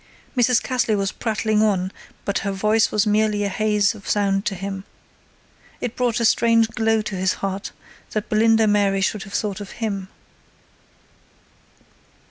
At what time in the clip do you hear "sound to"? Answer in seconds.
4.09-4.55